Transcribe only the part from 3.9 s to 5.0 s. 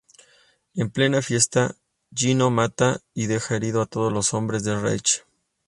los hombres de